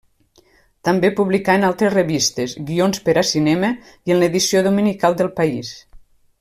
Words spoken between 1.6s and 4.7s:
en altres revistes, guions per a cinema i en l'edició